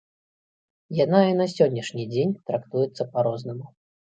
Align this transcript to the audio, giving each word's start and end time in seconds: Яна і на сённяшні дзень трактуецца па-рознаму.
Яна 0.99 1.19
і 1.33 1.35
на 1.41 1.47
сённяшні 1.53 2.07
дзень 2.15 2.35
трактуецца 2.51 3.09
па-рознаму. 3.15 3.65